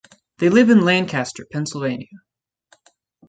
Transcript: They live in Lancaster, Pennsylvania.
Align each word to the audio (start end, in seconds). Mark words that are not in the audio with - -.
They 0.39 0.49
live 0.49 0.71
in 0.71 0.81
Lancaster, 0.83 1.45
Pennsylvania. 1.45 2.07